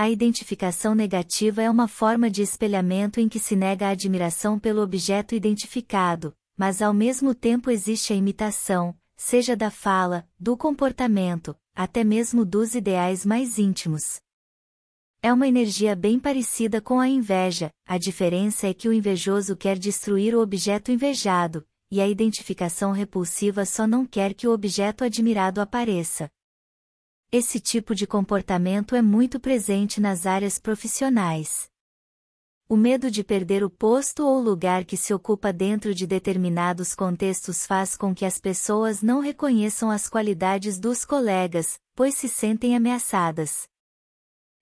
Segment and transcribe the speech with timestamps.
[0.00, 4.80] A identificação negativa é uma forma de espelhamento em que se nega a admiração pelo
[4.80, 12.04] objeto identificado, mas ao mesmo tempo existe a imitação, seja da fala, do comportamento, até
[12.04, 14.20] mesmo dos ideais mais íntimos.
[15.20, 19.76] É uma energia bem parecida com a inveja, a diferença é que o invejoso quer
[19.76, 25.60] destruir o objeto invejado, e a identificação repulsiva só não quer que o objeto admirado
[25.60, 26.30] apareça.
[27.30, 31.68] Esse tipo de comportamento é muito presente nas áreas profissionais.
[32.66, 37.66] O medo de perder o posto ou lugar que se ocupa dentro de determinados contextos
[37.66, 43.68] faz com que as pessoas não reconheçam as qualidades dos colegas, pois se sentem ameaçadas.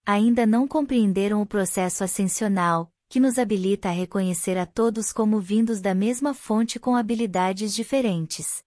[0.05, 5.81] Ainda não compreenderam o processo ascensional, que nos habilita a reconhecer a todos como vindos
[5.81, 8.66] da mesma fonte com habilidades diferentes.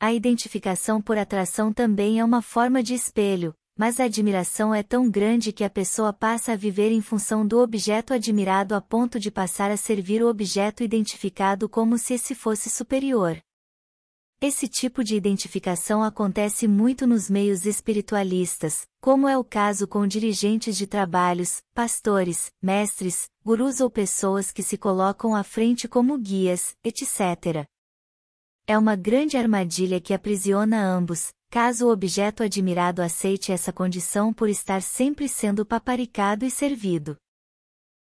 [0.00, 5.08] A identificação por atração também é uma forma de espelho, mas a admiração é tão
[5.08, 9.30] grande que a pessoa passa a viver em função do objeto admirado a ponto de
[9.30, 13.40] passar a servir o objeto identificado como se esse fosse superior.
[14.40, 20.76] Esse tipo de identificação acontece muito nos meios espiritualistas, como é o caso com dirigentes
[20.76, 27.66] de trabalhos, pastores, mestres, gurus ou pessoas que se colocam à frente como guias, etc.
[28.66, 34.48] É uma grande armadilha que aprisiona ambos, caso o objeto admirado aceite essa condição por
[34.48, 37.14] estar sempre sendo paparicado e servido.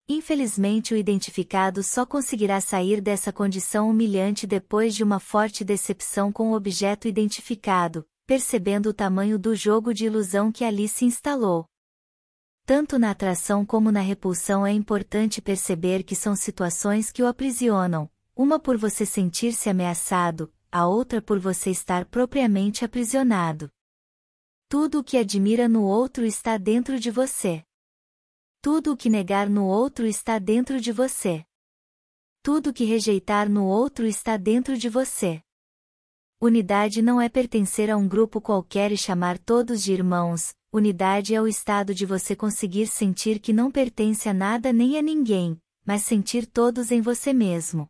[0.09, 6.53] Infelizmente, o identificado só conseguirá sair dessa condição humilhante depois de uma forte decepção com
[6.53, 11.67] o objeto identificado, percebendo o tamanho do jogo de ilusão que ali se instalou.
[12.65, 18.11] Tanto na atração como na repulsão é importante perceber que são situações que o aprisionam,
[18.37, 23.71] uma por você sentir-se ameaçado, a outra por você estar propriamente aprisionado.
[24.69, 27.65] Tudo o que admira no outro está dentro de você.
[28.61, 31.47] Tudo o que negar no outro está dentro de você.
[32.43, 35.41] Tudo o que rejeitar no outro está dentro de você.
[36.39, 41.41] Unidade não é pertencer a um grupo qualquer e chamar todos de irmãos, unidade é
[41.41, 46.03] o estado de você conseguir sentir que não pertence a nada nem a ninguém, mas
[46.03, 47.89] sentir todos em você mesmo.